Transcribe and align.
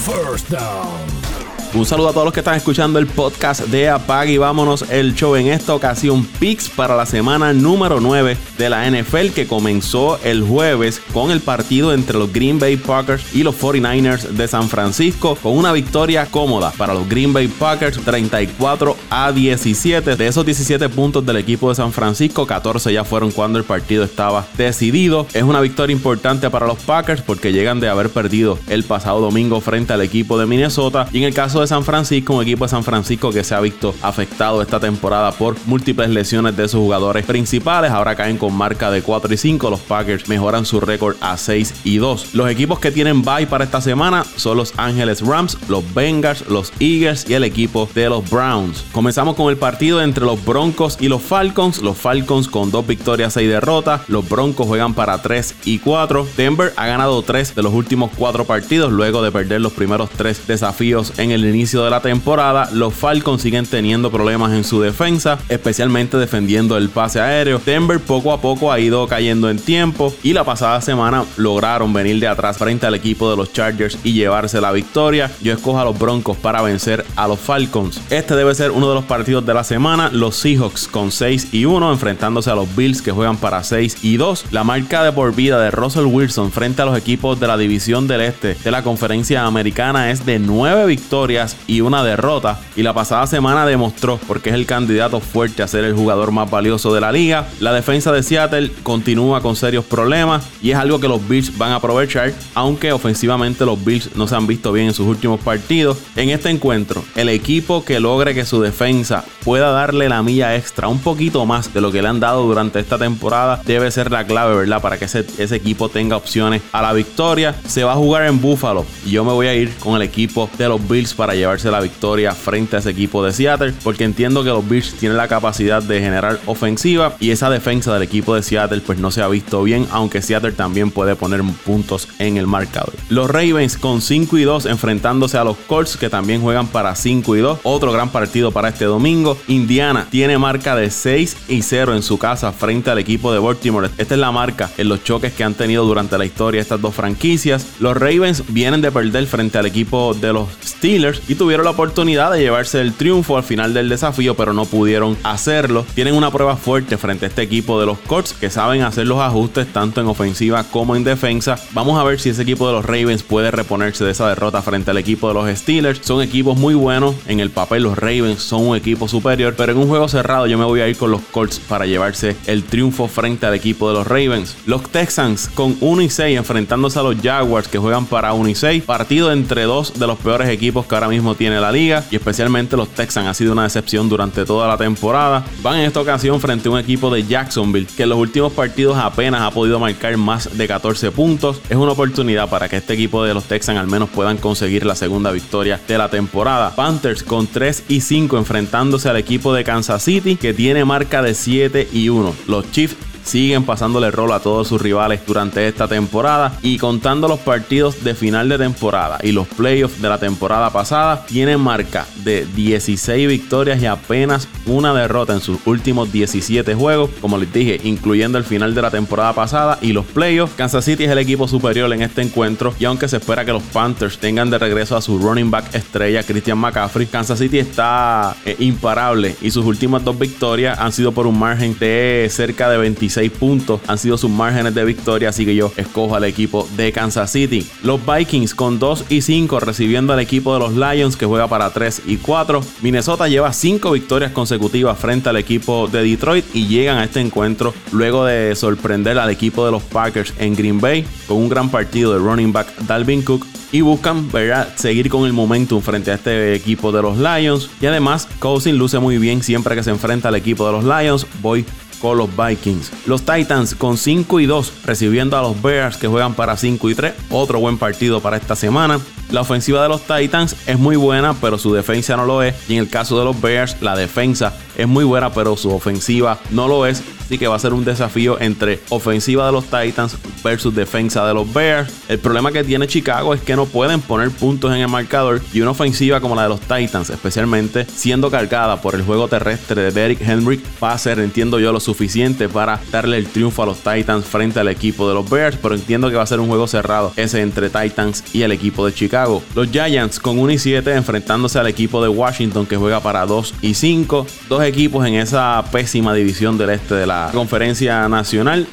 First 0.00 0.48
down. 0.48 1.39
Un 1.72 1.86
saludo 1.86 2.08
a 2.08 2.12
todos 2.12 2.24
los 2.24 2.34
que 2.34 2.40
están 2.40 2.56
escuchando 2.56 2.98
el 2.98 3.06
podcast 3.06 3.60
de 3.66 3.88
Apag 3.88 4.28
y 4.28 4.38
vámonos 4.38 4.90
el 4.90 5.14
show 5.14 5.36
en 5.36 5.46
esta 5.46 5.72
ocasión 5.72 6.24
Picks 6.24 6.68
para 6.68 6.96
la 6.96 7.06
semana 7.06 7.52
número 7.52 8.00
9 8.00 8.36
de 8.58 8.68
la 8.68 8.90
NFL 8.90 9.28
que 9.32 9.46
comenzó 9.46 10.18
el 10.24 10.42
jueves 10.42 11.00
con 11.12 11.30
el 11.30 11.40
partido 11.40 11.94
entre 11.94 12.18
los 12.18 12.32
Green 12.32 12.58
Bay 12.58 12.76
Packers 12.76 13.36
y 13.36 13.44
los 13.44 13.54
49ers 13.56 14.22
de 14.30 14.48
San 14.48 14.68
Francisco 14.68 15.36
con 15.40 15.56
una 15.56 15.72
victoria 15.72 16.26
cómoda 16.26 16.72
para 16.76 16.92
los 16.92 17.08
Green 17.08 17.32
Bay 17.32 17.46
Packers 17.46 18.00
34 18.00 18.96
a 19.08 19.30
17. 19.30 20.16
De 20.16 20.26
esos 20.26 20.44
17 20.44 20.88
puntos 20.88 21.24
del 21.24 21.36
equipo 21.36 21.68
de 21.68 21.76
San 21.76 21.92
Francisco, 21.92 22.48
14 22.48 22.92
ya 22.92 23.04
fueron 23.04 23.30
cuando 23.30 23.60
el 23.60 23.64
partido 23.64 24.02
estaba 24.02 24.44
decidido. 24.58 25.28
Es 25.34 25.44
una 25.44 25.60
victoria 25.60 25.94
importante 25.94 26.50
para 26.50 26.66
los 26.66 26.78
Packers 26.80 27.22
porque 27.22 27.52
llegan 27.52 27.78
de 27.78 27.88
haber 27.88 28.10
perdido 28.10 28.58
el 28.66 28.82
pasado 28.82 29.20
domingo 29.20 29.60
frente 29.60 29.92
al 29.92 30.02
equipo 30.02 30.36
de 30.36 30.46
Minnesota 30.46 31.06
y 31.12 31.18
en 31.18 31.24
el 31.24 31.34
caso 31.34 31.59
de 31.60 31.66
San 31.66 31.84
Francisco, 31.84 32.34
un 32.34 32.42
equipo 32.42 32.64
de 32.64 32.70
San 32.70 32.84
Francisco 32.84 33.30
que 33.30 33.44
se 33.44 33.54
ha 33.54 33.60
visto 33.60 33.94
afectado 34.02 34.62
esta 34.62 34.80
temporada 34.80 35.32
por 35.32 35.56
múltiples 35.66 36.10
lesiones 36.10 36.56
de 36.56 36.68
sus 36.68 36.80
jugadores 36.80 37.24
principales. 37.24 37.90
Ahora 37.90 38.16
caen 38.16 38.38
con 38.38 38.54
marca 38.54 38.90
de 38.90 39.02
4 39.02 39.32
y 39.32 39.36
5. 39.36 39.70
Los 39.70 39.80
Packers 39.80 40.28
mejoran 40.28 40.64
su 40.64 40.80
récord 40.80 41.16
a 41.20 41.36
6 41.36 41.74
y 41.84 41.98
2. 41.98 42.34
Los 42.34 42.50
equipos 42.50 42.78
que 42.78 42.90
tienen 42.90 43.22
bye 43.22 43.46
para 43.46 43.64
esta 43.64 43.80
semana 43.80 44.24
son 44.36 44.56
los 44.56 44.72
Ángeles 44.76 45.20
Rams, 45.20 45.58
los 45.68 45.82
Bengals, 45.94 46.46
los 46.48 46.72
Eagles 46.80 47.26
y 47.28 47.34
el 47.34 47.44
equipo 47.44 47.88
de 47.94 48.08
los 48.08 48.28
Browns. 48.28 48.84
Comenzamos 48.92 49.36
con 49.36 49.50
el 49.50 49.56
partido 49.56 50.02
entre 50.02 50.24
los 50.24 50.44
Broncos 50.44 50.96
y 51.00 51.08
los 51.08 51.22
Falcons. 51.22 51.82
Los 51.82 51.96
Falcons 51.96 52.48
con 52.48 52.70
dos 52.70 52.86
victorias 52.86 53.36
y 53.36 53.46
derrotas. 53.46 54.08
Los 54.08 54.28
Broncos 54.28 54.66
juegan 54.66 54.94
para 54.94 55.20
3 55.20 55.54
y 55.64 55.78
4. 55.78 56.26
Denver 56.36 56.72
ha 56.76 56.86
ganado 56.86 57.22
3 57.22 57.54
de 57.54 57.62
los 57.62 57.72
últimos 57.72 58.10
4 58.16 58.44
partidos 58.44 58.92
luego 58.92 59.22
de 59.22 59.32
perder 59.32 59.60
los 59.60 59.72
primeros 59.72 60.10
3 60.10 60.46
desafíos 60.46 61.12
en 61.18 61.30
el 61.30 61.44
inicio 61.50 61.84
de 61.84 61.90
la 61.90 62.00
temporada, 62.00 62.68
los 62.72 62.94
Falcons 62.94 63.42
siguen 63.42 63.66
teniendo 63.66 64.10
problemas 64.10 64.52
en 64.52 64.64
su 64.64 64.80
defensa, 64.80 65.38
especialmente 65.48 66.16
defendiendo 66.16 66.76
el 66.76 66.88
pase 66.88 67.20
aéreo. 67.20 67.60
Denver 67.64 68.00
poco 68.00 68.32
a 68.32 68.40
poco 68.40 68.72
ha 68.72 68.80
ido 68.80 69.06
cayendo 69.06 69.50
en 69.50 69.58
tiempo 69.58 70.14
y 70.22 70.32
la 70.32 70.44
pasada 70.44 70.80
semana 70.80 71.24
lograron 71.36 71.92
venir 71.92 72.20
de 72.20 72.28
atrás 72.28 72.58
frente 72.58 72.86
al 72.86 72.94
equipo 72.94 73.30
de 73.30 73.36
los 73.36 73.52
Chargers 73.52 73.98
y 74.04 74.12
llevarse 74.12 74.60
la 74.60 74.72
victoria. 74.72 75.30
Yo 75.42 75.52
escojo 75.52 75.80
a 75.80 75.84
los 75.84 75.98
Broncos 75.98 76.36
para 76.36 76.62
vencer 76.62 77.04
a 77.16 77.28
los 77.28 77.38
Falcons. 77.38 78.00
Este 78.10 78.34
debe 78.34 78.54
ser 78.54 78.70
uno 78.70 78.88
de 78.88 78.94
los 78.94 79.04
partidos 79.04 79.44
de 79.46 79.54
la 79.54 79.64
semana. 79.64 80.10
Los 80.12 80.36
Seahawks 80.36 80.88
con 80.88 81.10
6 81.10 81.48
y 81.52 81.64
1 81.64 81.92
enfrentándose 81.92 82.50
a 82.50 82.54
los 82.54 82.74
Bills 82.74 83.02
que 83.02 83.12
juegan 83.12 83.36
para 83.36 83.62
6 83.62 83.98
y 84.02 84.16
2. 84.16 84.46
La 84.50 84.64
marca 84.64 85.02
de 85.04 85.12
por 85.12 85.34
vida 85.34 85.60
de 85.60 85.70
Russell 85.70 86.06
Wilson 86.06 86.50
frente 86.52 86.82
a 86.82 86.84
los 86.84 86.96
equipos 86.96 87.38
de 87.40 87.46
la 87.46 87.56
división 87.56 88.06
del 88.06 88.20
este 88.22 88.54
de 88.54 88.70
la 88.70 88.82
conferencia 88.82 89.46
americana 89.46 90.10
es 90.10 90.24
de 90.26 90.38
9 90.38 90.86
victorias 90.86 91.39
y 91.66 91.80
una 91.80 92.02
derrota. 92.04 92.58
Y 92.76 92.82
la 92.82 92.94
pasada 92.94 93.26
semana 93.26 93.66
demostró 93.66 94.18
porque 94.26 94.50
es 94.50 94.54
el 94.54 94.66
candidato 94.66 95.20
fuerte 95.20 95.62
a 95.62 95.68
ser 95.68 95.84
el 95.84 95.94
jugador 95.94 96.32
más 96.32 96.50
valioso 96.50 96.94
de 96.94 97.00
la 97.00 97.12
liga. 97.12 97.46
La 97.60 97.72
defensa 97.72 98.12
de 98.12 98.22
Seattle 98.22 98.70
continúa 98.82 99.40
con 99.40 99.56
serios 99.56 99.84
problemas 99.84 100.44
y 100.62 100.70
es 100.70 100.76
algo 100.76 101.00
que 101.00 101.08
los 101.08 101.26
Bills 101.28 101.56
van 101.56 101.72
a 101.72 101.76
aprovechar, 101.76 102.32
aunque 102.54 102.92
ofensivamente 102.92 103.64
los 103.64 103.82
Bills 103.84 104.14
no 104.16 104.26
se 104.26 104.36
han 104.36 104.46
visto 104.46 104.72
bien 104.72 104.88
en 104.88 104.94
sus 104.94 105.06
últimos 105.06 105.40
partidos. 105.40 105.98
En 106.16 106.30
este 106.30 106.50
encuentro, 106.50 107.04
el 107.16 107.28
equipo 107.28 107.84
que 107.84 108.00
logre 108.00 108.34
que 108.34 108.44
su 108.44 108.60
defensa 108.60 109.24
pueda 109.44 109.70
darle 109.70 110.08
la 110.08 110.22
milla 110.22 110.56
extra, 110.56 110.88
un 110.88 110.98
poquito 110.98 111.46
más 111.46 111.72
de 111.72 111.80
lo 111.80 111.92
que 111.92 112.02
le 112.02 112.08
han 112.08 112.20
dado 112.20 112.44
durante 112.44 112.80
esta 112.80 112.98
temporada, 112.98 113.60
debe 113.64 113.90
ser 113.90 114.10
la 114.10 114.26
clave, 114.26 114.54
¿verdad? 114.54 114.80
Para 114.80 114.98
que 114.98 115.06
ese, 115.06 115.24
ese 115.38 115.56
equipo 115.56 115.88
tenga 115.88 116.16
opciones 116.16 116.62
a 116.72 116.82
la 116.82 116.92
victoria. 116.92 117.54
Se 117.66 117.84
va 117.84 117.92
a 117.92 117.96
jugar 117.96 118.26
en 118.26 118.40
Buffalo 118.40 118.84
y 119.04 119.10
yo 119.10 119.24
me 119.24 119.32
voy 119.32 119.46
a 119.46 119.54
ir 119.54 119.74
con 119.76 119.96
el 119.96 120.02
equipo 120.02 120.50
de 120.58 120.68
los 120.68 120.86
Bills 120.88 121.14
para 121.14 121.29
llevarse 121.34 121.70
la 121.70 121.80
victoria 121.80 122.34
frente 122.34 122.76
a 122.76 122.78
ese 122.78 122.90
equipo 122.90 123.24
de 123.24 123.32
Seattle, 123.32 123.74
porque 123.82 124.04
entiendo 124.04 124.42
que 124.42 124.50
los 124.50 124.68
Bills 124.68 124.94
tienen 124.94 125.16
la 125.16 125.28
capacidad 125.28 125.82
de 125.82 126.00
generar 126.00 126.38
ofensiva 126.46 127.16
y 127.20 127.30
esa 127.30 127.50
defensa 127.50 127.92
del 127.94 128.02
equipo 128.02 128.34
de 128.34 128.42
Seattle 128.42 128.82
pues 128.84 128.98
no 128.98 129.10
se 129.10 129.22
ha 129.22 129.28
visto 129.28 129.62
bien, 129.62 129.86
aunque 129.90 130.22
Seattle 130.22 130.52
también 130.52 130.90
puede 130.90 131.16
poner 131.16 131.42
puntos 131.64 132.08
en 132.18 132.36
el 132.36 132.46
marcador. 132.46 132.94
Los 133.08 133.30
Ravens 133.30 133.76
con 133.76 134.00
5 134.00 134.38
y 134.38 134.42
2 134.42 134.66
enfrentándose 134.66 135.38
a 135.38 135.44
los 135.44 135.56
Colts 135.56 135.96
que 135.96 136.10
también 136.10 136.40
juegan 136.42 136.66
para 136.66 136.94
5 136.94 137.36
y 137.36 137.40
2, 137.40 137.60
otro 137.62 137.92
gran 137.92 138.10
partido 138.10 138.52
para 138.52 138.68
este 138.68 138.84
domingo. 138.84 139.36
Indiana 139.48 140.06
tiene 140.10 140.38
marca 140.38 140.76
de 140.76 140.90
6 140.90 141.36
y 141.48 141.62
0 141.62 141.94
en 141.94 142.02
su 142.02 142.18
casa 142.18 142.52
frente 142.52 142.90
al 142.90 142.98
equipo 142.98 143.32
de 143.32 143.38
Baltimore. 143.38 143.90
Esta 143.98 144.14
es 144.14 144.20
la 144.20 144.32
marca 144.32 144.70
en 144.76 144.88
los 144.88 145.04
choques 145.04 145.32
que 145.32 145.44
han 145.44 145.54
tenido 145.54 145.84
durante 145.84 146.18
la 146.18 146.24
historia 146.24 146.60
estas 146.60 146.80
dos 146.80 146.94
franquicias. 146.94 147.66
Los 147.80 147.96
Ravens 147.96 148.44
vienen 148.48 148.80
de 148.80 148.92
perder 148.92 149.26
frente 149.26 149.58
al 149.58 149.66
equipo 149.66 150.14
de 150.14 150.32
los 150.32 150.48
Steelers 150.64 151.19
y 151.28 151.34
tuvieron 151.34 151.64
la 151.64 151.72
oportunidad 151.72 152.32
de 152.32 152.40
llevarse 152.40 152.80
el 152.80 152.94
triunfo 152.94 153.36
al 153.36 153.42
final 153.42 153.74
del 153.74 153.88
desafío, 153.88 154.34
pero 154.34 154.52
no 154.52 154.64
pudieron 154.64 155.16
hacerlo. 155.22 155.84
Tienen 155.94 156.14
una 156.14 156.30
prueba 156.30 156.56
fuerte 156.56 156.96
frente 156.98 157.26
a 157.26 157.28
este 157.28 157.42
equipo 157.42 157.80
de 157.80 157.86
los 157.86 157.98
Colts 157.98 158.32
que 158.32 158.50
saben 158.50 158.82
hacer 158.82 159.06
los 159.06 159.20
ajustes 159.20 159.72
tanto 159.72 160.00
en 160.00 160.06
ofensiva 160.06 160.64
como 160.64 160.96
en 160.96 161.04
defensa. 161.04 161.56
Vamos 161.72 161.98
a 161.98 162.04
ver 162.04 162.20
si 162.20 162.30
ese 162.30 162.42
equipo 162.42 162.66
de 162.66 162.74
los 162.74 162.84
Ravens 162.84 163.22
puede 163.22 163.50
reponerse 163.50 164.04
de 164.04 164.12
esa 164.12 164.28
derrota 164.28 164.62
frente 164.62 164.90
al 164.90 164.98
equipo 164.98 165.28
de 165.28 165.34
los 165.34 165.58
Steelers. 165.58 166.00
Son 166.02 166.22
equipos 166.22 166.56
muy 166.56 166.74
buenos. 166.74 167.14
En 167.26 167.40
el 167.40 167.50
papel 167.50 167.82
los 167.82 167.98
Ravens 167.98 168.42
son 168.42 168.66
un 168.66 168.76
equipo 168.76 169.08
superior, 169.08 169.54
pero 169.56 169.72
en 169.72 169.78
un 169.78 169.88
juego 169.88 170.08
cerrado 170.08 170.46
yo 170.46 170.58
me 170.58 170.64
voy 170.64 170.80
a 170.80 170.88
ir 170.88 170.96
con 170.96 171.10
los 171.10 171.22
Colts 171.22 171.60
para 171.60 171.86
llevarse 171.86 172.36
el 172.46 172.64
triunfo 172.64 173.08
frente 173.08 173.46
al 173.46 173.54
equipo 173.54 173.88
de 173.88 173.94
los 173.94 174.06
Ravens. 174.06 174.56
Los 174.66 174.82
Texans 174.90 175.48
con 175.54 175.76
1 175.80 176.02
y 176.02 176.10
6 176.10 176.38
enfrentándose 176.38 176.98
a 176.98 177.02
los 177.02 177.16
Jaguars 177.20 177.68
que 177.68 177.78
juegan 177.78 178.06
para 178.06 178.32
1 178.32 178.48
y 178.48 178.54
6. 178.54 178.84
Partido 178.84 179.32
entre 179.32 179.64
dos 179.64 179.98
de 179.98 180.06
los 180.06 180.18
peores 180.18 180.48
equipos 180.48 180.86
que 180.86 180.94
ahora 180.94 181.08
mismo 181.10 181.34
tiene 181.34 181.60
la 181.60 181.70
liga 181.70 182.04
y 182.10 182.16
especialmente 182.16 182.76
los 182.76 182.88
Texans 182.88 183.28
ha 183.28 183.34
sido 183.34 183.52
una 183.52 183.64
decepción 183.64 184.08
durante 184.08 184.44
toda 184.44 184.66
la 184.66 184.76
temporada. 184.76 185.44
Van 185.62 185.78
en 185.78 185.84
esta 185.84 186.00
ocasión 186.00 186.40
frente 186.40 186.68
a 186.68 186.72
un 186.72 186.78
equipo 186.78 187.10
de 187.10 187.24
Jacksonville 187.24 187.86
que 187.86 188.04
en 188.04 188.08
los 188.08 188.18
últimos 188.18 188.52
partidos 188.52 188.96
apenas 188.96 189.42
ha 189.42 189.50
podido 189.50 189.78
marcar 189.78 190.16
más 190.16 190.56
de 190.56 190.66
14 190.66 191.10
puntos. 191.10 191.60
Es 191.68 191.76
una 191.76 191.92
oportunidad 191.92 192.48
para 192.48 192.68
que 192.68 192.78
este 192.78 192.94
equipo 192.94 193.22
de 193.24 193.34
los 193.34 193.44
Texans 193.44 193.78
al 193.78 193.88
menos 193.88 194.08
puedan 194.08 194.38
conseguir 194.38 194.86
la 194.86 194.94
segunda 194.94 195.30
victoria 195.30 195.80
de 195.86 195.98
la 195.98 196.08
temporada. 196.08 196.74
Panthers 196.74 197.22
con 197.22 197.46
3 197.46 197.84
y 197.88 198.00
5 198.00 198.38
enfrentándose 198.38 199.08
al 199.08 199.16
equipo 199.16 199.52
de 199.52 199.64
Kansas 199.64 200.02
City 200.02 200.36
que 200.36 200.54
tiene 200.54 200.84
marca 200.84 201.20
de 201.22 201.34
7 201.34 201.88
y 201.92 202.08
1. 202.08 202.34
Los 202.46 202.70
Chiefs 202.70 202.96
siguen 203.24 203.64
pasándole 203.64 204.10
rol 204.10 204.32
a 204.32 204.40
todos 204.40 204.68
sus 204.68 204.80
rivales 204.80 205.20
durante 205.26 205.66
esta 205.66 205.88
temporada 205.88 206.52
y 206.62 206.78
contando 206.78 207.28
los 207.28 207.40
partidos 207.40 208.02
de 208.04 208.14
final 208.14 208.48
de 208.48 208.58
temporada 208.58 209.18
y 209.22 209.32
los 209.32 209.46
playoffs 209.48 210.00
de 210.00 210.08
la 210.08 210.18
temporada 210.18 210.70
pasada, 210.70 211.24
tienen 211.26 211.60
marca 211.60 212.06
de 212.24 212.46
16 212.54 213.28
victorias 213.28 213.82
y 213.82 213.86
apenas 213.86 214.48
una 214.66 214.94
derrota 214.94 215.32
en 215.32 215.40
sus 215.40 215.58
últimos 215.66 216.12
17 216.12 216.74
juegos, 216.74 217.10
como 217.20 217.38
les 217.38 217.52
dije, 217.52 217.80
incluyendo 217.84 218.38
el 218.38 218.44
final 218.44 218.74
de 218.74 218.82
la 218.82 218.90
temporada 218.90 219.32
pasada 219.32 219.78
y 219.80 219.92
los 219.92 220.06
playoffs. 220.06 220.54
Kansas 220.54 220.84
City 220.84 221.04
es 221.04 221.10
el 221.10 221.18
equipo 221.18 221.48
superior 221.48 221.92
en 221.92 222.02
este 222.02 222.22
encuentro 222.22 222.74
y 222.78 222.84
aunque 222.84 223.08
se 223.08 223.18
espera 223.18 223.44
que 223.44 223.52
los 223.52 223.62
Panthers 223.62 224.18
tengan 224.18 224.50
de 224.50 224.58
regreso 224.58 224.96
a 224.96 225.02
su 225.02 225.18
running 225.18 225.50
back 225.50 225.74
estrella 225.74 226.22
Christian 226.22 226.58
McCaffrey, 226.58 227.06
Kansas 227.06 227.38
City 227.38 227.58
está 227.58 228.36
eh, 228.44 228.56
imparable 228.58 229.36
y 229.40 229.50
sus 229.50 229.64
últimas 229.64 230.04
dos 230.04 230.18
victorias 230.18 230.78
han 230.78 230.92
sido 230.92 231.12
por 231.12 231.26
un 231.26 231.38
margen 231.38 231.76
de 231.78 232.28
cerca 232.30 232.68
de 232.68 232.78
25 233.20 233.40
puntos 233.40 233.80
han 233.86 233.98
sido 233.98 234.16
sus 234.18 234.30
márgenes 234.30 234.74
de 234.74 234.84
victoria, 234.84 235.30
así 235.30 235.44
que 235.44 235.54
yo 235.54 235.72
escojo 235.76 236.14
al 236.14 236.24
equipo 236.24 236.68
de 236.76 236.92
Kansas 236.92 237.30
City. 237.32 237.66
Los 237.82 238.00
Vikings 238.04 238.54
con 238.54 238.78
2 238.78 239.06
y 239.08 239.22
5 239.22 239.60
recibiendo 239.60 240.12
al 240.12 240.20
equipo 240.20 240.52
de 240.54 240.60
los 240.60 240.74
Lions 240.74 241.16
que 241.16 241.26
juega 241.26 241.48
para 241.48 241.70
3 241.70 242.02
y 242.06 242.16
4. 242.16 242.60
Minnesota 242.82 243.28
lleva 243.28 243.52
5 243.52 243.90
victorias 243.92 244.32
consecutivas 244.32 244.98
frente 244.98 245.28
al 245.28 245.36
equipo 245.36 245.88
de 245.88 246.02
Detroit 246.02 246.44
y 246.54 246.66
llegan 246.66 246.98
a 246.98 247.04
este 247.04 247.20
encuentro 247.20 247.74
luego 247.92 248.24
de 248.24 248.54
sorprender 248.54 249.18
al 249.18 249.30
equipo 249.30 249.64
de 249.64 249.72
los 249.72 249.82
Packers 249.82 250.34
en 250.38 250.54
Green 250.54 250.80
Bay 250.80 251.04
con 251.26 251.38
un 251.38 251.48
gran 251.48 251.70
partido 251.70 252.12
de 252.12 252.18
running 252.18 252.52
back 252.52 252.68
Dalvin 252.86 253.22
Cook 253.22 253.46
y 253.72 253.82
buscan 253.82 254.28
seguir 254.76 255.08
con 255.08 255.26
el 255.26 255.32
momentum 255.32 255.80
frente 255.80 256.10
a 256.10 256.14
este 256.14 256.54
equipo 256.54 256.90
de 256.92 257.02
los 257.02 257.18
Lions. 257.18 257.70
Y 257.80 257.86
además, 257.86 258.26
Cousin 258.38 258.76
luce 258.76 258.98
muy 258.98 259.18
bien 259.18 259.42
siempre 259.42 259.76
que 259.76 259.82
se 259.82 259.90
enfrenta 259.90 260.28
al 260.28 260.34
equipo 260.34 260.66
de 260.66 260.72
los 260.72 260.84
Lions. 260.84 261.26
Voy 261.40 261.64
con 262.00 262.18
los 262.18 262.28
Vikings. 262.36 262.90
Los 263.06 263.22
Titans 263.22 263.74
con 263.74 263.96
5 263.96 264.40
y 264.40 264.46
2 264.46 264.72
recibiendo 264.84 265.36
a 265.36 265.42
los 265.42 265.60
Bears 265.60 265.96
que 265.96 266.08
juegan 266.08 266.34
para 266.34 266.56
5 266.56 266.90
y 266.90 266.94
3. 266.94 267.14
Otro 267.30 267.60
buen 267.60 267.78
partido 267.78 268.20
para 268.20 268.36
esta 268.36 268.56
semana. 268.56 268.98
La 269.30 269.42
ofensiva 269.42 269.82
de 269.82 269.88
los 269.88 270.02
Titans 270.02 270.56
es 270.66 270.78
muy 270.78 270.96
buena, 270.96 271.34
pero 271.34 271.56
su 271.58 271.72
defensa 271.72 272.16
no 272.16 272.24
lo 272.24 272.42
es. 272.42 272.54
Y 272.68 272.74
en 272.74 272.80
el 272.80 272.88
caso 272.88 273.18
de 273.18 273.24
los 273.24 273.40
Bears, 273.40 273.76
la 273.80 273.94
defensa 273.94 274.52
es 274.80 274.88
muy 274.88 275.04
buena, 275.04 275.32
pero 275.32 275.56
su 275.56 275.70
ofensiva 275.70 276.38
no 276.50 276.68
lo 276.68 276.86
es. 276.86 277.02
Así 277.30 277.38
que 277.38 277.46
va 277.46 277.54
a 277.54 277.60
ser 277.60 277.72
un 277.72 277.84
desafío 277.84 278.40
entre 278.40 278.80
ofensiva 278.88 279.46
de 279.46 279.52
los 279.52 279.64
Titans 279.66 280.16
versus 280.42 280.74
defensa 280.74 281.24
de 281.24 281.32
los 281.32 281.52
Bears. 281.52 281.92
El 282.08 282.18
problema 282.18 282.50
que 282.50 282.64
tiene 282.64 282.88
Chicago 282.88 283.34
es 283.34 283.40
que 283.40 283.54
no 283.54 283.66
pueden 283.66 284.00
poner 284.00 284.30
puntos 284.30 284.74
en 284.74 284.80
el 284.80 284.88
marcador 284.88 285.40
y 285.52 285.60
una 285.60 285.70
ofensiva 285.70 286.20
como 286.20 286.34
la 286.34 286.42
de 286.42 286.48
los 286.48 286.58
Titans, 286.58 287.08
especialmente 287.08 287.84
siendo 287.84 288.32
cargada 288.32 288.80
por 288.80 288.96
el 288.96 289.02
juego 289.02 289.28
terrestre 289.28 289.80
de 289.80 289.92
Derrick 289.92 290.20
Henry, 290.20 290.60
va 290.82 290.90
a 290.90 290.98
ser, 290.98 291.20
entiendo 291.20 291.60
yo, 291.60 291.70
lo 291.70 291.78
suficiente 291.78 292.48
para 292.48 292.80
darle 292.90 293.18
el 293.18 293.28
triunfo 293.28 293.62
a 293.62 293.66
los 293.66 293.78
Titans 293.78 294.24
frente 294.24 294.58
al 294.58 294.66
equipo 294.66 295.08
de 295.08 295.14
los 295.14 295.30
Bears. 295.30 295.56
Pero 295.62 295.76
entiendo 295.76 296.10
que 296.10 296.16
va 296.16 296.24
a 296.24 296.26
ser 296.26 296.40
un 296.40 296.48
juego 296.48 296.66
cerrado 296.66 297.12
ese 297.14 297.42
entre 297.42 297.70
Titans 297.70 298.24
y 298.32 298.42
el 298.42 298.50
equipo 298.50 298.84
de 298.84 298.92
Chicago. 298.92 299.40
Los 299.54 299.70
Giants 299.70 300.18
con 300.18 300.36
1 300.36 300.50
y 300.50 300.58
7 300.58 300.94
enfrentándose 300.94 301.60
al 301.60 301.68
equipo 301.68 302.02
de 302.02 302.08
Washington 302.08 302.66
que 302.66 302.76
juega 302.76 302.98
para 302.98 303.24
2 303.24 303.54
y 303.62 303.74
5. 303.74 304.26
Dos 304.48 304.62
equipos 304.70 305.06
en 305.06 305.14
esa 305.14 305.62
pésima 305.70 306.14
división 306.14 306.56
del 306.56 306.70
este 306.70 306.94
de 306.94 307.06
la 307.06 307.30
conferencia 307.32 308.08
nacional. 308.08 308.66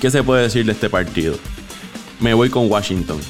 ¿Qué 0.00 0.10
se 0.10 0.22
puede 0.22 0.42
decir 0.42 0.64
de 0.64 0.72
este 0.72 0.88
partido? 0.88 1.36
Me 2.20 2.34
voy 2.34 2.48
con 2.48 2.70
Washington. 2.70 3.20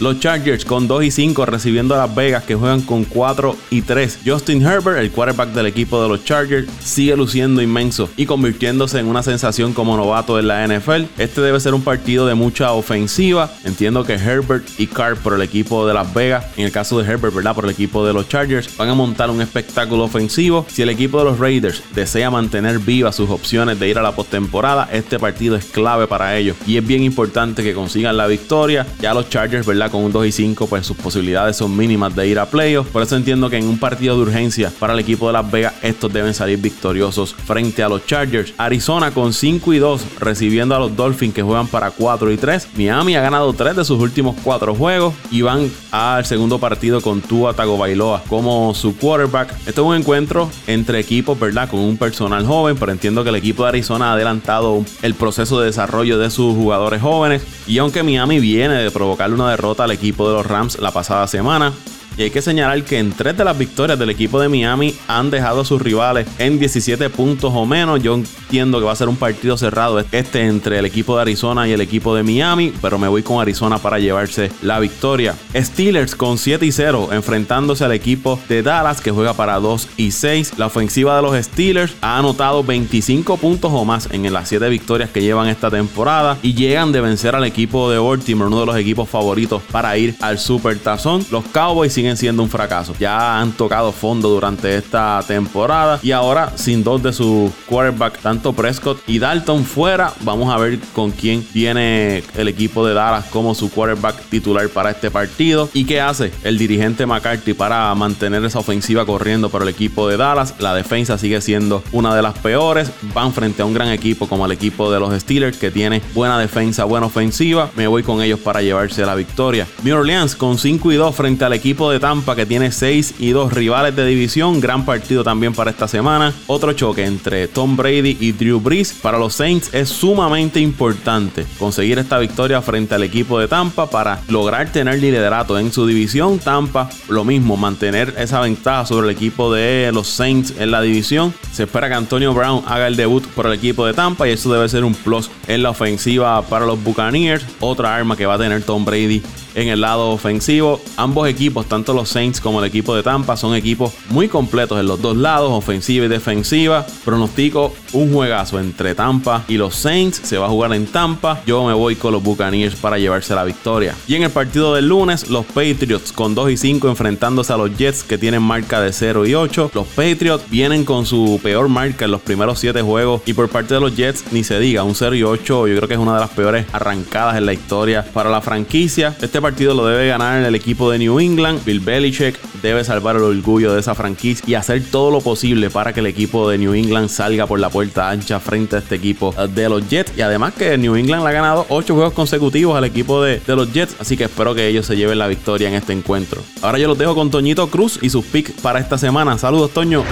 Los 0.00 0.20
Chargers 0.20 0.64
con 0.64 0.86
2 0.86 1.04
y 1.04 1.10
5 1.10 1.46
recibiendo 1.46 1.94
a 1.94 1.98
Las 1.98 2.14
Vegas 2.14 2.44
que 2.44 2.54
juegan 2.54 2.82
con 2.82 3.04
4 3.04 3.56
y 3.70 3.82
3. 3.82 4.20
Justin 4.24 4.64
Herbert, 4.64 4.98
el 4.98 5.10
quarterback 5.10 5.50
del 5.50 5.66
equipo 5.66 6.00
de 6.00 6.08
los 6.08 6.24
Chargers, 6.24 6.68
sigue 6.80 7.16
luciendo 7.16 7.60
inmenso 7.62 8.08
y 8.16 8.26
convirtiéndose 8.26 9.00
en 9.00 9.06
una 9.06 9.22
sensación 9.22 9.72
como 9.72 9.96
novato 9.96 10.38
en 10.38 10.46
la 10.46 10.66
NFL. 10.66 11.06
Este 11.18 11.40
debe 11.40 11.58
ser 11.58 11.74
un 11.74 11.82
partido 11.82 12.26
de 12.26 12.34
mucha 12.34 12.72
ofensiva. 12.72 13.50
Entiendo 13.64 14.04
que 14.04 14.14
Herbert 14.14 14.68
y 14.78 14.86
Carr 14.86 15.16
por 15.16 15.34
el 15.34 15.42
equipo 15.42 15.86
de 15.86 15.94
Las 15.94 16.14
Vegas, 16.14 16.46
en 16.56 16.66
el 16.66 16.72
caso 16.72 17.00
de 17.00 17.10
Herbert, 17.10 17.34
¿verdad? 17.34 17.54
Por 17.54 17.64
el 17.64 17.70
equipo 17.70 18.06
de 18.06 18.12
los 18.12 18.28
Chargers, 18.28 18.76
van 18.76 18.90
a 18.90 18.94
montar 18.94 19.30
un 19.30 19.40
espectáculo 19.40 20.04
ofensivo. 20.04 20.64
Si 20.68 20.82
el 20.82 20.90
equipo 20.90 21.18
de 21.18 21.24
los 21.24 21.38
Raiders 21.38 21.82
desea 21.94 22.30
mantener 22.30 22.78
vivas 22.78 23.16
sus 23.16 23.30
opciones 23.30 23.80
de 23.80 23.88
ir 23.88 23.98
a 23.98 24.02
la 24.02 24.12
postemporada, 24.12 24.88
este 24.92 25.18
partido 25.18 25.56
es 25.56 25.64
clave 25.64 26.06
para 26.06 26.36
ellos 26.36 26.56
y 26.66 26.76
es 26.76 26.86
bien 26.86 27.02
importante 27.02 27.62
que 27.62 27.74
consigan 27.74 28.16
la 28.16 28.26
victoria. 28.26 28.86
Ya 29.00 29.12
los 29.12 29.28
Chargers, 29.28 29.66
¿verdad? 29.66 29.87
Con 29.90 30.04
un 30.04 30.12
2 30.12 30.26
y 30.26 30.32
5, 30.32 30.66
pues 30.66 30.86
sus 30.86 30.96
posibilidades 30.96 31.56
son 31.56 31.76
mínimas 31.76 32.14
de 32.14 32.26
ir 32.26 32.38
a 32.38 32.46
playoffs. 32.46 32.90
Por 32.90 33.02
eso 33.02 33.16
entiendo 33.16 33.50
que 33.50 33.56
en 33.56 33.66
un 33.66 33.78
partido 33.78 34.16
de 34.16 34.22
urgencia 34.22 34.72
para 34.78 34.92
el 34.92 34.98
equipo 34.98 35.26
de 35.26 35.34
Las 35.34 35.50
Vegas, 35.50 35.74
estos 35.82 36.12
deben 36.12 36.34
salir 36.34 36.58
victoriosos 36.58 37.34
frente 37.34 37.82
a 37.82 37.88
los 37.88 38.06
Chargers. 38.06 38.52
Arizona 38.58 39.10
con 39.10 39.32
5 39.32 39.72
y 39.72 39.78
2, 39.78 40.02
recibiendo 40.20 40.74
a 40.74 40.78
los 40.78 40.96
Dolphins 40.96 41.34
que 41.34 41.42
juegan 41.42 41.66
para 41.66 41.90
4 41.90 42.32
y 42.32 42.36
3. 42.36 42.68
Miami 42.76 43.16
ha 43.16 43.20
ganado 43.20 43.52
3 43.52 43.76
de 43.76 43.84
sus 43.84 44.00
últimos 44.00 44.36
4 44.42 44.74
juegos 44.74 45.14
y 45.30 45.42
van 45.42 45.70
al 45.90 46.24
segundo 46.26 46.58
partido 46.58 47.00
con 47.00 47.20
Tua 47.20 47.54
Tagovailoa 47.54 48.22
como 48.28 48.74
su 48.74 48.96
quarterback. 48.96 49.52
Este 49.66 49.70
es 49.70 49.78
un 49.78 49.94
encuentro 49.94 50.50
entre 50.66 50.98
equipos, 50.98 51.38
¿verdad? 51.38 51.68
Con 51.68 51.80
un 51.80 51.96
personal 51.96 52.46
joven, 52.46 52.76
pero 52.78 52.92
entiendo 52.92 53.22
que 53.22 53.30
el 53.30 53.36
equipo 53.36 53.62
de 53.62 53.70
Arizona 53.70 54.10
ha 54.10 54.12
adelantado 54.14 54.84
el 55.02 55.14
proceso 55.14 55.60
de 55.60 55.66
desarrollo 55.66 56.18
de 56.18 56.30
sus 56.30 56.54
jugadores 56.54 57.02
jóvenes. 57.02 57.42
Y 57.66 57.78
aunque 57.78 58.02
Miami 58.02 58.40
viene 58.40 58.74
de 58.74 58.90
provocar 58.90 59.32
una 59.32 59.50
derrota 59.50 59.77
al 59.84 59.90
equipo 59.90 60.28
de 60.28 60.34
los 60.34 60.46
Rams 60.46 60.78
la 60.78 60.90
pasada 60.90 61.26
semana. 61.26 61.72
Y 62.18 62.22
hay 62.22 62.30
que 62.30 62.42
señalar 62.42 62.82
que 62.82 62.98
en 62.98 63.12
tres 63.12 63.36
de 63.36 63.44
las 63.44 63.56
victorias 63.56 63.96
del 63.96 64.10
equipo 64.10 64.40
de 64.40 64.48
Miami 64.48 64.92
han 65.06 65.30
dejado 65.30 65.60
a 65.60 65.64
sus 65.64 65.80
rivales 65.80 66.26
en 66.38 66.58
17 66.58 67.10
puntos 67.10 67.52
o 67.54 67.64
menos. 67.64 68.02
Yo 68.02 68.12
entiendo 68.12 68.80
que 68.80 68.86
va 68.86 68.90
a 68.90 68.96
ser 68.96 69.08
un 69.08 69.14
partido 69.14 69.56
cerrado 69.56 70.00
este 70.10 70.44
entre 70.44 70.80
el 70.80 70.84
equipo 70.84 71.14
de 71.14 71.22
Arizona 71.22 71.68
y 71.68 71.72
el 71.72 71.80
equipo 71.80 72.16
de 72.16 72.24
Miami, 72.24 72.72
pero 72.82 72.98
me 72.98 73.06
voy 73.06 73.22
con 73.22 73.40
Arizona 73.40 73.78
para 73.78 74.00
llevarse 74.00 74.50
la 74.62 74.80
victoria. 74.80 75.36
Steelers 75.54 76.16
con 76.16 76.38
7 76.38 76.66
y 76.66 76.72
0 76.72 77.10
enfrentándose 77.12 77.84
al 77.84 77.92
equipo 77.92 78.40
de 78.48 78.64
Dallas 78.64 79.00
que 79.00 79.12
juega 79.12 79.34
para 79.34 79.60
2 79.60 79.86
y 79.96 80.10
6. 80.10 80.58
La 80.58 80.66
ofensiva 80.66 81.14
de 81.14 81.22
los 81.22 81.36
Steelers 81.40 81.94
ha 82.00 82.18
anotado 82.18 82.64
25 82.64 83.36
puntos 83.36 83.70
o 83.72 83.84
más 83.84 84.08
en 84.10 84.32
las 84.32 84.48
7 84.48 84.68
victorias 84.70 85.10
que 85.10 85.22
llevan 85.22 85.46
esta 85.46 85.70
temporada 85.70 86.36
y 86.42 86.54
llegan 86.54 86.90
de 86.90 87.00
vencer 87.00 87.36
al 87.36 87.44
equipo 87.44 87.88
de 87.92 88.00
Baltimore, 88.00 88.48
uno 88.48 88.58
de 88.58 88.66
los 88.66 88.76
equipos 88.76 89.08
favoritos 89.08 89.62
para 89.70 89.96
ir 89.96 90.16
al 90.20 90.40
Super 90.40 90.80
Tazón. 90.80 91.24
Los 91.30 91.44
Cowboys 91.44 91.92
siguen 91.92 92.07
siendo 92.16 92.42
un 92.42 92.48
fracaso. 92.48 92.94
Ya 92.98 93.40
han 93.40 93.52
tocado 93.52 93.92
fondo 93.92 94.28
durante 94.28 94.76
esta 94.76 95.20
temporada 95.26 96.00
y 96.02 96.12
ahora 96.12 96.52
sin 96.56 96.82
dos 96.84 97.02
de 97.02 97.12
sus 97.12 97.52
quarterback, 97.66 98.18
tanto 98.20 98.52
Prescott 98.52 99.00
y 99.06 99.18
Dalton 99.18 99.64
fuera, 99.64 100.12
vamos 100.22 100.52
a 100.52 100.58
ver 100.58 100.78
con 100.94 101.10
quién 101.10 101.46
viene 101.52 102.22
el 102.36 102.48
equipo 102.48 102.86
de 102.86 102.94
Dallas 102.94 103.26
como 103.26 103.54
su 103.54 103.70
quarterback 103.70 104.16
titular 104.30 104.68
para 104.68 104.90
este 104.90 105.10
partido 105.10 105.68
y 105.72 105.84
qué 105.84 106.00
hace 106.00 106.32
el 106.44 106.58
dirigente 106.58 107.06
McCarthy 107.06 107.54
para 107.54 107.94
mantener 107.94 108.44
esa 108.44 108.58
ofensiva 108.58 109.04
corriendo 109.06 109.50
para 109.50 109.64
el 109.64 109.70
equipo 109.70 110.08
de 110.08 110.16
Dallas. 110.16 110.54
La 110.58 110.74
defensa 110.74 111.18
sigue 111.18 111.40
siendo 111.40 111.82
una 111.92 112.14
de 112.14 112.22
las 112.22 112.38
peores. 112.38 112.90
Van 113.14 113.32
frente 113.32 113.62
a 113.62 113.64
un 113.64 113.74
gran 113.74 113.88
equipo 113.88 114.28
como 114.28 114.46
el 114.46 114.52
equipo 114.52 114.90
de 114.90 115.00
los 115.00 115.18
Steelers 115.20 115.58
que 115.58 115.70
tiene 115.70 116.02
buena 116.14 116.38
defensa, 116.38 116.84
buena 116.84 117.06
ofensiva. 117.06 117.70
Me 117.76 117.86
voy 117.86 118.02
con 118.02 118.22
ellos 118.22 118.40
para 118.40 118.62
llevarse 118.62 119.04
la 119.04 119.14
victoria. 119.14 119.66
New 119.82 119.96
Orleans 119.96 120.36
con 120.36 120.58
5 120.58 120.92
y 120.92 120.96
2 120.96 121.14
frente 121.14 121.44
al 121.44 121.52
equipo 121.52 121.90
de 121.90 121.97
Tampa 121.98 122.36
que 122.36 122.46
tiene 122.46 122.72
6 122.72 123.14
y 123.18 123.30
2 123.30 123.52
rivales 123.52 123.94
de 123.96 124.06
división. 124.06 124.60
Gran 124.60 124.84
partido 124.84 125.24
también 125.24 125.52
para 125.54 125.70
esta 125.70 125.88
semana. 125.88 126.32
Otro 126.46 126.72
choque 126.72 127.04
entre 127.04 127.48
Tom 127.48 127.76
Brady 127.76 128.16
y 128.20 128.32
Drew 128.32 128.60
Brees. 128.60 128.92
Para 128.92 129.18
los 129.18 129.34
Saints 129.34 129.72
es 129.72 129.88
sumamente 129.88 130.60
importante 130.60 131.46
conseguir 131.58 131.98
esta 131.98 132.18
victoria 132.18 132.62
frente 132.62 132.94
al 132.94 133.02
equipo 133.02 133.38
de 133.38 133.48
Tampa 133.48 133.88
para 133.88 134.20
lograr 134.28 134.70
tener 134.72 134.98
liderato 134.98 135.58
en 135.58 135.72
su 135.72 135.86
división. 135.86 136.38
Tampa, 136.38 136.88
lo 137.08 137.24
mismo, 137.24 137.56
mantener 137.56 138.14
esa 138.18 138.40
ventaja 138.40 138.86
sobre 138.86 139.08
el 139.08 139.16
equipo 139.16 139.52
de 139.52 139.90
los 139.92 140.08
Saints 140.08 140.54
en 140.58 140.70
la 140.70 140.80
división. 140.80 141.34
Se 141.52 141.64
espera 141.64 141.88
que 141.88 141.94
Antonio 141.94 142.34
Brown 142.34 142.62
haga 142.66 142.86
el 142.86 142.96
debut 142.96 143.26
por 143.28 143.46
el 143.46 143.52
equipo 143.52 143.86
de 143.86 143.94
Tampa 143.94 144.28
y 144.28 144.32
eso 144.32 144.52
debe 144.52 144.68
ser 144.68 144.84
un 144.84 144.94
plus 144.94 145.30
en 145.46 145.62
la 145.62 145.70
ofensiva 145.70 146.40
para 146.42 146.66
los 146.66 146.82
Buccaneers. 146.82 147.44
Otra 147.60 147.94
arma 147.94 148.16
que 148.16 148.26
va 148.26 148.34
a 148.34 148.38
tener 148.38 148.62
Tom 148.62 148.84
Brady 148.84 149.22
en 149.54 149.68
el 149.68 149.80
lado 149.80 150.10
ofensivo. 150.10 150.80
Ambos 150.96 151.28
equipos, 151.28 151.66
tanto 151.66 151.92
los 151.92 152.08
Saints 152.08 152.40
como 152.40 152.60
el 152.60 152.66
equipo 152.66 152.94
de 152.94 153.02
Tampa, 153.02 153.36
son 153.36 153.54
equipos 153.54 153.92
muy 154.10 154.28
completos 154.28 154.78
en 154.80 154.86
los 154.86 155.00
dos 155.00 155.16
lados, 155.16 155.50
ofensiva 155.52 156.06
y 156.06 156.08
defensiva. 156.08 156.86
Pronostico 157.04 157.74
un 157.92 158.12
juegazo 158.12 158.60
entre 158.60 158.94
Tampa 158.94 159.44
y 159.48 159.56
los 159.56 159.74
Saints. 159.74 160.20
Se 160.22 160.38
va 160.38 160.46
a 160.46 160.50
jugar 160.50 160.72
en 160.72 160.86
Tampa. 160.86 161.42
Yo 161.46 161.64
me 161.64 161.72
voy 161.72 161.96
con 161.96 162.12
los 162.12 162.22
Buccaneers 162.22 162.76
para 162.76 162.98
llevarse 162.98 163.34
la 163.34 163.44
victoria. 163.44 163.94
Y 164.06 164.14
en 164.14 164.22
el 164.22 164.30
partido 164.30 164.74
del 164.74 164.88
lunes, 164.88 165.28
los 165.28 165.44
Patriots 165.46 166.12
con 166.12 166.34
2 166.34 166.50
y 166.50 166.56
5 166.56 166.88
enfrentándose 166.88 167.52
a 167.52 167.56
los 167.56 167.76
Jets 167.76 168.02
que 168.02 168.18
tienen 168.18 168.42
marca 168.42 168.80
de 168.80 168.92
0 168.92 169.26
y 169.26 169.34
8. 169.34 169.70
Los 169.74 169.86
Patriots 169.88 170.48
vienen 170.50 170.84
con 170.84 171.06
su 171.06 171.40
peor 171.42 171.68
marca 171.68 172.04
en 172.04 172.10
los 172.10 172.20
primeros 172.20 172.58
7 172.58 172.82
juegos. 172.82 173.22
Y 173.26 173.32
por 173.32 173.48
parte 173.48 173.74
de 173.74 173.80
los 173.80 173.96
Jets, 173.96 174.24
ni 174.32 174.44
se 174.44 174.58
diga, 174.58 174.82
un 174.84 174.94
0 174.94 175.14
y 175.14 175.22
8 175.22 175.66
yo 175.66 175.76
creo 175.76 175.88
que 175.88 175.94
es 175.94 176.00
una 176.00 176.14
de 176.14 176.20
las 176.20 176.30
peores 176.30 176.66
arrancadas 176.72 177.36
en 177.36 177.46
la 177.46 177.52
historia 177.52 178.04
para 178.12 178.30
la 178.30 178.40
franquicia. 178.40 179.16
Este 179.20 179.37
partido 179.40 179.74
lo 179.74 179.86
debe 179.86 180.08
ganar 180.08 180.44
el 180.44 180.54
equipo 180.54 180.90
de 180.90 180.98
New 180.98 181.18
England. 181.20 181.64
Bill 181.64 181.80
Belichick 181.80 182.38
debe 182.62 182.84
salvar 182.84 183.16
el 183.16 183.22
orgullo 183.22 183.72
de 183.72 183.80
esa 183.80 183.94
franquicia 183.94 184.44
y 184.46 184.54
hacer 184.54 184.82
todo 184.90 185.10
lo 185.10 185.20
posible 185.20 185.70
para 185.70 185.92
que 185.92 186.00
el 186.00 186.06
equipo 186.06 186.48
de 186.48 186.58
New 186.58 186.74
England 186.74 187.08
salga 187.08 187.46
por 187.46 187.60
la 187.60 187.70
puerta 187.70 188.10
ancha 188.10 188.40
frente 188.40 188.76
a 188.76 188.78
este 188.80 188.96
equipo 188.96 189.34
de 189.54 189.68
los 189.68 189.88
Jets. 189.88 190.12
Y 190.16 190.22
además 190.22 190.54
que 190.54 190.76
New 190.78 190.96
England 190.96 191.22
le 191.22 191.30
ha 191.30 191.32
ganado 191.32 191.66
8 191.68 191.94
juegos 191.94 192.12
consecutivos 192.12 192.76
al 192.76 192.84
equipo 192.84 193.22
de, 193.22 193.40
de 193.40 193.56
los 193.56 193.72
Jets. 193.72 193.96
Así 194.00 194.16
que 194.16 194.24
espero 194.24 194.54
que 194.54 194.66
ellos 194.66 194.86
se 194.86 194.96
lleven 194.96 195.18
la 195.18 195.26
victoria 195.26 195.68
en 195.68 195.74
este 195.74 195.92
encuentro. 195.92 196.42
Ahora 196.62 196.78
yo 196.78 196.88
los 196.88 196.98
dejo 196.98 197.14
con 197.14 197.30
Toñito 197.30 197.68
Cruz 197.68 197.98
y 198.02 198.10
sus 198.10 198.24
picks 198.24 198.52
para 198.60 198.78
esta 198.78 198.98
semana. 198.98 199.38
Saludos, 199.38 199.72
Toño. 199.72 200.04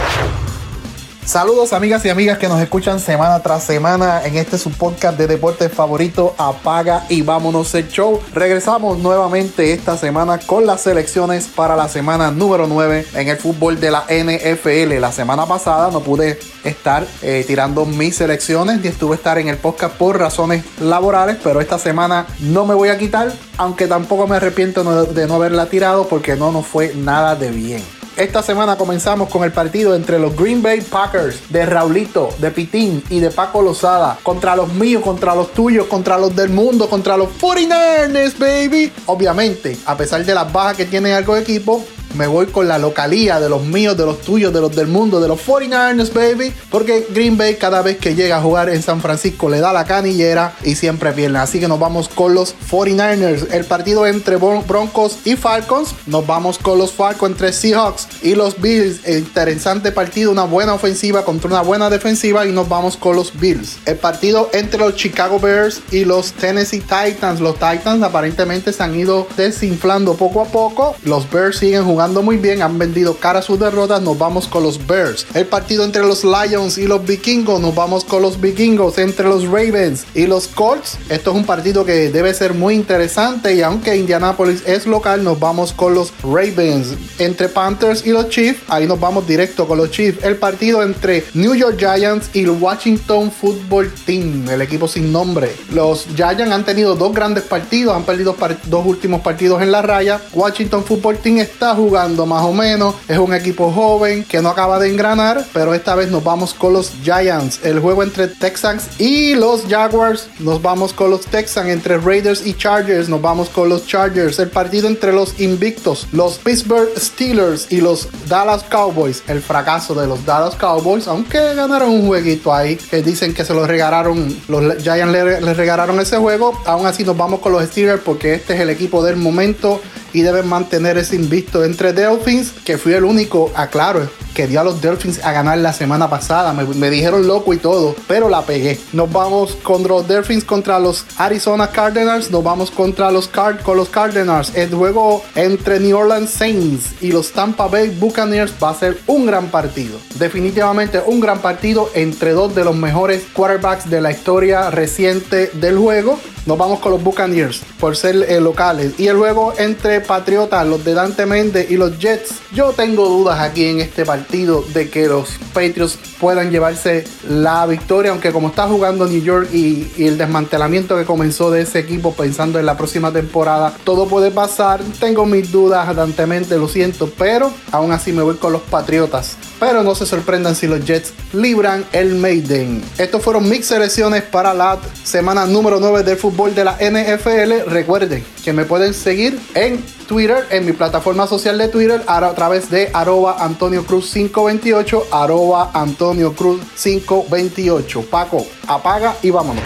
Saludos 1.27 1.73
amigas 1.73 2.05
y 2.05 2.09
amigas 2.09 2.39
que 2.39 2.47
nos 2.47 2.63
escuchan 2.63 3.01
semana 3.01 3.41
tras 3.41 3.65
semana 3.65 4.25
en 4.25 4.37
este 4.37 4.59
su 4.59 4.71
podcast 4.71 5.19
de 5.19 5.27
deportes 5.27 5.73
favorito 5.73 6.37
Apaga 6.39 7.05
y 7.09 7.23
vámonos 7.23 7.75
el 7.75 7.89
show. 7.89 8.21
Regresamos 8.33 9.01
nuevamente 9.01 9.73
esta 9.73 9.97
semana 9.97 10.39
con 10.39 10.67
las 10.67 10.83
selecciones 10.83 11.49
para 11.49 11.75
la 11.75 11.89
semana 11.89 12.31
número 12.31 12.69
9 12.69 13.07
en 13.15 13.29
el 13.29 13.37
fútbol 13.39 13.81
de 13.81 13.91
la 13.91 14.05
NFL. 14.09 15.01
La 15.01 15.11
semana 15.11 15.47
pasada 15.47 15.91
no 15.91 15.99
pude 15.99 16.39
estar 16.63 17.05
eh, 17.23 17.43
tirando 17.45 17.85
mis 17.87 18.15
selecciones 18.15 18.85
y 18.85 18.87
estuve 18.87 19.17
estar 19.17 19.37
en 19.39 19.49
el 19.49 19.57
podcast 19.57 19.97
por 19.97 20.21
razones 20.21 20.65
laborales, 20.79 21.39
pero 21.43 21.61
esta 21.61 21.81
semana 21.81 22.29
no 22.39 22.67
me 22.67 22.75
voy 22.75 22.91
a 22.91 22.99
quitar, 22.99 23.33
aunque 23.59 23.89
tampoco 23.89 24.29
me 24.29 24.37
arrepiento 24.37 25.07
de 25.07 25.27
no 25.27 25.35
haberla 25.35 25.67
tirado 25.67 26.07
porque 26.07 26.37
no 26.37 26.53
nos 26.53 26.67
fue 26.67 26.95
nada 26.95 27.35
de 27.35 27.51
bien. 27.51 27.96
Esta 28.17 28.43
semana 28.43 28.79
comenzamos 28.79 29.29
con 29.29 29.45
el 29.45 29.53
partido 29.53 29.95
entre 29.95 30.19
los 30.19 30.35
Green 30.35 30.63
Bay 30.63 30.81
Packers 30.81 31.51
de 31.51 31.67
Raulito, 31.67 32.31
de 32.39 32.51
Pitín 32.51 33.05
y 33.11 33.21
de 33.21 33.31
Paco 33.31 33.61
Lozada 33.61 34.19
contra 34.23 34.57
los 34.57 34.73
míos, 34.73 35.03
contra 35.03 35.35
los 35.35 35.53
tuyos, 35.53 35.87
contra 35.87 36.17
los 36.17 36.35
del 36.35 36.49
mundo, 36.49 36.89
contra 36.89 37.19
los 37.19 37.29
49ers, 37.39 38.39
baby. 38.39 38.91
Obviamente, 39.05 39.77
a 39.85 39.99
pesar 39.99 40.25
de 40.25 40.33
las 40.33 40.51
bajas 40.51 40.79
que 40.79 40.87
tiene 40.87 41.13
algo 41.13 41.35
de 41.35 41.43
equipo, 41.43 41.85
me 42.17 42.27
voy 42.27 42.47
con 42.47 42.69
la 42.69 42.79
localía 42.79 43.41
de 43.41 43.49
los 43.49 43.65
míos, 43.65 43.97
de 43.97 44.05
los 44.05 44.21
tuyos, 44.21 44.53
de 44.53 44.61
los 44.61 44.75
del 44.75 44.87
mundo, 44.87 45.21
de 45.21 45.29
los 45.29 45.41
49ers, 45.47 46.13
baby. 46.13 46.53
Porque 46.71 47.07
Green 47.11 47.37
Bay 47.37 47.57
cada 47.57 47.83
vez 47.83 47.99
que 47.99 48.15
llega 48.15 48.39
a 48.39 48.43
jugar 48.43 48.69
en 48.71 48.83
San 48.83 49.01
Francisco 49.01 49.49
le 49.49 49.61
da 49.61 49.73
la 49.73 49.85
canillera 49.85 50.55
y 50.63 50.75
siempre 50.75 51.13
pierde. 51.13 51.39
Así 51.39 51.61
que 51.61 51.69
nos 51.69 51.79
vamos 51.79 52.09
con 52.09 52.35
los 52.35 52.55
49ers. 52.71 53.53
El 53.53 53.65
partido 53.65 54.07
entre 54.07 54.37
Broncos 54.37 55.19
y 55.25 55.37
Falcons. 55.37 55.95
Nos 56.07 56.27
vamos 56.27 56.59
con 56.59 56.79
los 56.79 56.93
Falcons 56.93 57.33
entre 57.33 57.53
Seahawks 57.53 58.09
y 58.23 58.35
los 58.35 58.61
Bills. 58.61 59.07
Interesante 59.07 59.93
partido, 59.93 60.31
una 60.31 60.45
buena 60.45 60.75
ofensiva 60.75 61.25
contra 61.25 61.51
una 61.51 61.63
buena 61.63 61.91
defensiva 61.91 62.47
y 62.47 62.53
nos 62.53 62.69
vamos 62.69 62.97
con 62.97 63.17
los 63.17 63.39
Bills. 63.39 63.79
El 63.85 63.97
partido 63.97 64.51
entre 64.53 64.79
los 64.79 64.95
Chicago 64.95 65.39
Bears 65.39 65.83
y 65.91 66.05
los 66.05 66.33
Tennessee 66.33 66.81
Titans. 66.81 67.41
Los 67.41 67.55
Titans 67.55 68.03
aparentemente 68.03 68.73
se 68.73 68.83
han 68.83 68.99
ido 68.99 69.27
desinflando 69.37 70.15
poco 70.15 70.41
a 70.41 70.45
poco. 70.47 70.97
Los 71.03 71.31
Bears 71.31 71.59
siguen 71.59 71.85
jugando 71.85 72.06
muy 72.13 72.37
bien, 72.37 72.63
han 72.63 72.79
vendido 72.79 73.17
cara 73.17 73.41
a 73.41 73.43
sus 73.43 73.59
derrotas, 73.59 74.01
nos 74.01 74.17
vamos 74.17 74.47
con 74.47 74.63
los 74.63 74.87
Bears. 74.87 75.27
El 75.35 75.47
partido 75.47 75.85
entre 75.85 76.03
los 76.03 76.25
Lions 76.25 76.79
y 76.79 76.87
los 76.87 77.05
Vikingos, 77.05 77.61
nos 77.61 77.75
vamos 77.75 78.05
con 78.05 78.23
los 78.23 78.41
Vikingos. 78.41 78.99
Entre 78.99 79.27
los 79.29 79.45
Ravens 79.45 80.05
y 80.15 80.27
los 80.27 80.47
Colts, 80.47 80.99
esto 81.09 81.31
es 81.31 81.37
un 81.37 81.45
partido 81.45 81.85
que 81.85 82.11
debe 82.11 82.33
ser 82.33 82.55
muy 82.55 82.75
interesante 82.75 83.55
y 83.55 83.63
aunque 83.63 83.97
Indianapolis 83.97 84.63
es 84.67 84.87
local, 84.87 85.25
nos 85.25 85.41
vamos 85.41 85.73
con 85.73 85.95
los 85.95 86.13
Ravens. 86.23 86.95
Entre 87.19 87.49
Panthers 87.49 88.07
y 88.07 88.11
los 88.11 88.29
Chiefs, 88.29 88.63
ahí 88.69 88.87
nos 88.87 89.01
vamos 89.01 89.27
directo 89.27 89.67
con 89.67 89.79
los 89.79 89.91
Chiefs. 89.91 90.25
El 90.25 90.37
partido 90.37 90.83
entre 90.83 91.25
New 91.35 91.55
York 91.55 91.77
Giants 91.79 92.31
y 92.33 92.41
el 92.41 92.51
Washington 92.51 93.31
Football 93.33 93.93
Team, 94.05 94.49
el 94.49 94.63
equipo 94.63 94.87
sin 94.87 95.11
nombre. 95.11 95.55
Los 95.73 96.07
Giants 96.15 96.53
han 96.53 96.65
tenido 96.65 96.95
dos 96.95 97.13
grandes 97.13 97.45
partidos, 97.45 97.97
han 97.97 98.05
perdido 98.05 98.37
dos 98.67 98.87
últimos 98.87 99.23
partidos 99.23 99.63
en 99.63 99.73
la 99.73 99.83
raya. 99.83 100.21
Washington 100.33 100.85
Football 100.85 101.19
Team 101.19 101.39
está 101.39 101.75
jugando 101.75 101.96
más 101.97 102.45
o 102.45 102.53
menos, 102.53 102.95
es 103.09 103.17
un 103.17 103.33
equipo 103.33 103.73
joven 103.73 104.23
que 104.25 104.43
no 104.43 104.51
acaba 104.51 104.79
de 104.79 104.91
engranar, 104.91 105.43
pero 105.55 105.73
esta 105.73 105.95
vez 105.95 106.11
nos 106.11 106.23
vamos 106.23 106.53
con 106.53 106.75
los 106.75 106.93
Giants. 107.03 107.61
El 107.65 107.81
juego 107.81 108.03
entre 108.03 108.29
Texans 108.29 108.85
y 108.99 109.35
los 109.35 109.63
Jaguars, 109.67 110.29
nos 110.41 110.61
vamos 110.61 110.93
con 110.93 111.11
los 111.11 111.23
Texans. 111.23 111.71
Entre 111.71 111.97
Raiders 111.97 112.47
y 112.47 112.53
Chargers, 112.53 113.09
nos 113.09 113.23
vamos 113.23 113.49
con 113.49 113.71
los 113.71 113.87
Chargers. 113.87 114.39
El 114.39 114.51
partido 114.51 114.89
entre 114.89 115.11
los 115.11 115.41
invictos, 115.41 116.07
los 116.13 116.37
Pittsburgh 116.37 116.91
Steelers 116.99 117.73
y 117.73 117.81
los 117.81 118.09
Dallas 118.29 118.63
Cowboys. 118.65 119.23
El 119.27 119.41
fracaso 119.41 119.95
de 119.95 120.07
los 120.07 120.23
Dallas 120.27 120.55
Cowboys, 120.55 121.09
aunque 121.09 121.55
ganaron 121.55 121.89
un 121.89 122.07
jueguito 122.07 122.53
ahí, 122.53 122.77
que 122.77 123.01
dicen 123.01 123.33
que 123.33 123.47
se 123.47 123.55
lo 123.55 123.67
regalaron, 123.67 124.37
los 124.49 124.83
Giants 124.83 125.13
le, 125.13 125.55
regalaron 125.55 125.99
ese 125.99 126.19
juego. 126.19 126.53
Aún 126.67 126.85
así 126.85 127.05
nos 127.05 127.17
vamos 127.17 127.41
con 127.41 127.53
los 127.53 127.65
Steelers 127.65 128.03
porque 128.03 128.35
este 128.35 128.53
es 128.53 128.61
el 128.61 128.69
equipo 128.69 129.03
del 129.03 129.17
momento 129.17 129.81
y 130.13 130.23
deben 130.23 130.49
mantener 130.49 130.99
ese 130.99 131.17
invicto 131.17 131.65
entre 131.65 131.93
Dolphins, 131.93 132.53
que 132.65 132.79
fui 132.79 132.93
el 132.93 133.05
único, 133.05 133.51
aclaro, 133.55 134.09
que 134.37 134.47
dio 134.47 134.61
a 134.61 134.65
los 134.65 134.83
Dolphins 134.83 135.25
a 135.25 135.33
ganar 135.33 135.57
la 135.59 135.73
semana 135.73 136.11
pasada. 136.11 136.53
Me, 136.53 136.91
dijeron 136.91 137.27
loco 137.27 137.55
y 137.55 137.57
todo, 137.57 137.97
pero 138.07 138.29
la 138.29 138.43
pegué. 138.43 138.79
Nos 138.93 139.11
vamos 139.11 139.57
contra 139.63 139.95
los 139.95 140.07
Dolphins 140.07 140.45
contra 140.45 140.79
los 140.79 141.07
Arizona 141.17 141.71
Cardinals. 141.71 142.31
Nos 142.31 142.45
vamos 142.45 142.71
contra 142.71 143.11
los 143.11 143.31
con 143.65 143.79
los 143.79 143.89
Cardinals. 143.89 144.55
El 144.55 144.75
juego 144.75 145.25
entre 145.35 145.81
New 145.81 145.97
Orleans 145.97 146.31
Saints 146.31 147.03
y 147.03 147.13
los 147.13 147.33
Tampa 147.33 147.67
Bay 147.67 147.89
Buccaneers 147.89 148.53
va 148.63 148.71
a 148.71 148.75
ser 148.75 148.99
un 149.07 149.25
gran 149.25 149.47
partido. 149.47 149.99
Definitivamente 150.17 151.01
un 151.07 151.21
gran 151.21 151.39
partido 151.39 151.91
entre 151.95 152.33
dos 152.33 152.55
de 152.55 152.65
los 152.65 152.77
mejores 152.77 153.25
quarterbacks 153.33 153.89
de 153.89 154.03
la 154.03 154.11
historia 154.11 154.71
reciente 154.71 155.51
del 155.55 155.79
juego. 155.79 156.19
Nos 156.47 156.57
vamos 156.57 156.79
con 156.79 156.93
los 156.93 157.03
Buccaneers 157.03 157.63
por 157.81 157.97
ser 157.97 158.25
eh, 158.29 158.41
locales. 158.41 158.95
Y 158.99 159.09
el 159.09 159.17
juego 159.17 159.53
entre 159.59 160.01
Patriotas, 160.01 160.65
los 160.65 160.85
de 160.85 160.95
Dante 160.95 161.27
Méndez 161.27 161.69
y 161.71 161.77
los 161.77 161.99
Jets. 161.99 162.37
Yo 162.53 162.73
tengo 162.73 163.09
dudas 163.09 163.41
aquí 163.41 163.65
en 163.65 163.81
este 163.81 164.05
partido 164.05 164.65
de 164.73 164.89
que 164.89 165.09
los 165.09 165.31
Patriots 165.53 165.99
puedan 166.21 166.53
llevarse 166.53 167.05
la 167.29 167.67
victoria. 167.67 168.13
Aunque 168.13 168.31
como 168.31 168.49
está 168.49 168.69
jugando 168.69 169.07
New 169.07 169.23
York 169.23 169.49
y, 169.53 169.91
y 169.97 170.07
el 170.07 170.17
desmantelamiento 170.17 170.97
que 170.97 171.05
comenzó 171.05 171.51
de 171.51 171.63
ese 171.63 171.81
equipo 171.81 172.15
pensando 172.15 172.61
en 172.61 172.67
la 172.67 172.77
próxima 172.77 173.13
temporada, 173.13 173.75
todo 173.83 174.07
puede 174.07 174.31
pasar. 174.31 174.81
Tengo 175.01 175.27
mis 175.27 175.51
dudas, 175.51 175.97
Dante 175.97 176.27
Méndez, 176.27 176.61
lo 176.61 176.69
siento. 176.69 177.11
Pero 177.19 177.51
aún 177.73 177.91
así 177.91 178.13
me 178.13 178.23
voy 178.23 178.37
con 178.37 178.53
los 178.53 178.63
Patriotas. 178.63 179.37
Pero 179.59 179.83
no 179.83 179.95
se 179.95 180.07
sorprendan 180.07 180.55
si 180.55 180.67
los 180.67 180.85
Jets 180.85 181.13
libran 181.33 181.85
el 181.93 182.15
Maiden. 182.15 182.83
Estos 182.99 183.23
fueron 183.23 183.49
mis 183.49 183.67
selecciones 183.67 184.23
para 184.23 184.53
la 184.53 184.79
semana 185.03 185.47
número 185.47 185.81
9 185.81 186.03
del 186.03 186.17
fútbol 186.17 186.55
de 186.55 186.65
la 186.65 186.73
NFL. 186.75 187.71
Recuerden 187.71 188.25
que 188.45 188.53
me 188.53 188.65
pueden 188.65 188.93
seguir 188.93 189.41
en 189.55 189.83
Twitter, 190.07 190.47
en 190.51 190.67
mi 190.67 190.73
plataforma 190.73 191.27
social 191.27 191.59
de 191.59 191.69
Twitter, 191.69 192.03
a 192.07 192.33
través 192.35 192.71
de 192.71 192.91
arroba 192.93 193.37
Antonio 193.41 193.85
Cruz 193.85 194.11
528, 194.13 195.07
arroba 195.11 195.71
Antonio 195.73 196.33
Cruz 196.35 196.61
528. 196.83 198.03
Paco, 198.11 198.47
apaga 198.69 199.17
y 199.23 199.31
vámonos. 199.31 199.65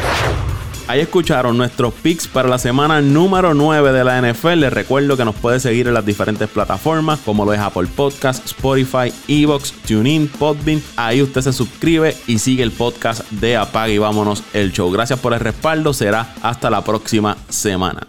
Ahí 0.87 1.01
escucharon 1.01 1.57
nuestros 1.57 1.95
picks 1.95 2.27
para 2.27 2.49
la 2.49 2.59
semana 2.59 3.01
número 3.01 3.55
9 3.55 3.93
de 3.93 4.05
la 4.05 4.21
NFL. 4.21 4.61
Les 4.61 4.73
recuerdo 4.73 5.17
que 5.17 5.25
nos 5.25 5.35
puede 5.35 5.61
seguir 5.61 5.89
en 5.89 5.95
las 5.95 6.05
diferentes 6.05 6.49
plataformas 6.49 7.21
como 7.25 7.45
lo 7.45 7.53
es 7.53 7.61
Apple 7.61 7.89
Podcast, 7.95 8.45
Spotify, 8.47 9.13
Evox, 9.29 9.73
TuneIn, 9.87 10.29
Podbean. 10.29 10.83
Ahí 10.97 11.23
usted 11.23 11.43
se 11.43 11.53
suscribe 11.53 12.17
y 12.27 12.39
sigue 12.39 12.63
el 12.63 12.73
podcast 12.73 13.29
de 13.31 13.57
Apague 13.57 13.95
y 13.95 13.99
vámonos 13.99 14.43
el 14.53 14.73
show. 14.73 14.91
Gracias 14.91 15.19
por 15.19 15.33
el 15.33 15.41
respaldo. 15.41 15.93
Será 15.93 16.35
hasta 16.43 16.71
la 16.71 16.83
próxima 16.83 17.37
semana. 17.49 18.07